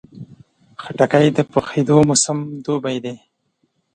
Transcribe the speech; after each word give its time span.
خټکی 0.81 1.27
د 1.35 1.39
پخېدو 1.51 1.97
موسم 2.09 2.37
دوبی 2.63 2.97
دی. 3.03 3.15